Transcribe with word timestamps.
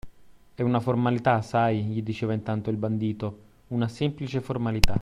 È 0.55 0.63
una 0.63 0.79
formalità, 0.79 1.43
sai, 1.43 1.83
gli 1.83 2.01
diceva 2.01 2.33
intanto 2.33 2.71
il 2.71 2.75
bandito, 2.77 3.37
una 3.67 3.87
semplice 3.87 4.41
formalità. 4.41 4.89